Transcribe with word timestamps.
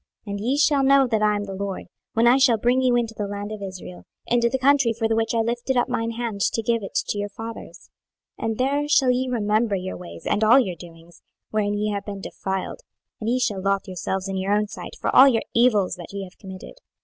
26:020:042 0.25 0.31
And 0.31 0.39
ye 0.43 0.57
shall 0.57 0.83
know 0.83 1.05
that 1.05 1.21
I 1.21 1.35
am 1.35 1.43
the 1.43 1.53
LORD, 1.53 1.83
when 2.13 2.25
I 2.25 2.37
shall 2.37 2.57
bring 2.57 2.81
you 2.81 2.95
into 2.95 3.13
the 3.15 3.27
land 3.27 3.51
of 3.51 3.61
Israel, 3.61 4.01
into 4.25 4.49
the 4.49 4.57
country 4.57 4.93
for 4.97 5.07
the 5.07 5.15
which 5.15 5.35
I 5.35 5.41
lifted 5.41 5.77
up 5.77 5.87
mine 5.89 6.13
hand 6.13 6.41
to 6.41 6.61
give 6.63 6.81
it 6.81 6.95
to 7.09 7.19
your 7.19 7.29
fathers. 7.29 7.91
26:020:043 8.39 8.47
And 8.49 8.57
there 8.57 8.87
shall 8.87 9.11
ye 9.11 9.29
remember 9.29 9.75
your 9.75 9.97
ways, 9.97 10.25
and 10.25 10.43
all 10.43 10.59
your 10.59 10.75
doings, 10.75 11.21
wherein 11.51 11.75
ye 11.75 11.91
have 11.91 12.05
been 12.07 12.19
defiled; 12.19 12.79
and 13.19 13.29
ye 13.29 13.39
shall 13.39 13.61
lothe 13.61 13.85
yourselves 13.85 14.27
in 14.27 14.37
your 14.37 14.53
own 14.53 14.67
sight 14.67 14.95
for 14.99 15.15
all 15.15 15.27
your 15.27 15.43
evils 15.53 15.97
that 15.97 16.11
ye 16.13 16.23
have 16.23 16.39
committed. 16.39 16.79